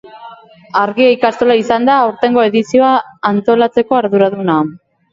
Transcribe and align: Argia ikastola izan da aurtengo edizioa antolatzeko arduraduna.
Argia 0.83 1.11
ikastola 1.17 1.59
izan 1.61 1.87
da 1.91 1.99
aurtengo 2.07 2.49
edizioa 2.49 2.97
antolatzeko 3.35 4.03
arduraduna. 4.03 4.61